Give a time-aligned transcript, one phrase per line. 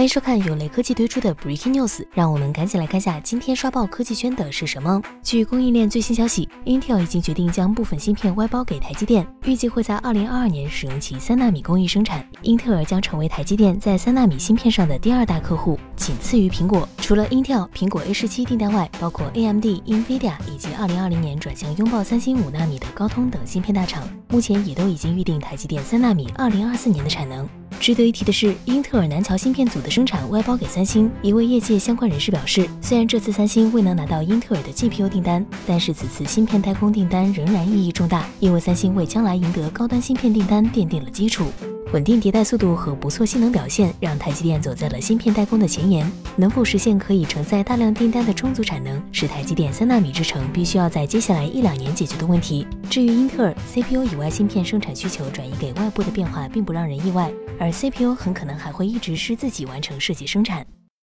[0.00, 4.98] 欢迎收看有雷科技推出的 Breaking News，让我们赶紧来看下今天刷爆科技圈的是什么。
[5.22, 12.26] 据供应链最新消息，Intel 已经决定将部分芯片外包给台积电，预计会在2022年使用其三纳米工艺生产。
[12.40, 16.88] 英特尔将成为台积电在三纳米芯片上的第二大客户，仅次于苹果。
[16.96, 27.46] 除了 Intel、苹果 A 十七订单外，包括 AMD、Nvidia 以及2020年转向拥抱三星五纳米的高通等芯片大厂，目前也都已经预定台积电三纳米2024年的产能。
[27.80, 31.10] 值得一提的是，英特尔南桥芯片组的生产外包给三星。
[31.22, 41.46] 一位业界相关人士表示，虽然这次三星未能拿到英特尔的 GPU 订单，但是此次芯片代工订单仍然意义重大，因为三星为将来赢得高端芯片订单奠定了基础。
[41.92, 46.08] 稳定迭代速度和不错性能表现，让台积电走在了芯片代工的前沿。
[46.36, 52.64] 能否实现可以承载大量订单的充足产能，是台积电三纳米制程必须要在接下来一两年解决的问题。
[52.88, 57.28] 至于英特尔 CPU 以外芯片生产需求转移给外部的变化，并不让人意外。
[57.58, 60.64] 而 CPU 很可能还会一直是自己完成设计生产。